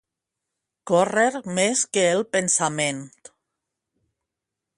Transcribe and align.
Córrer 0.91 1.27
més 1.59 1.83
que 1.99 2.07
el 2.15 2.25
pensament. 2.37 3.07